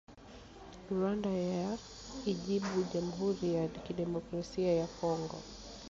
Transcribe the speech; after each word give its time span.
Rwanda 0.91 1.29
yaijibu 1.51 2.75
Jamhuri 2.93 3.45
ya 3.55 3.65
Kidemokrasia 3.83 4.71
ya 4.79 4.87
Kongo 4.95 5.35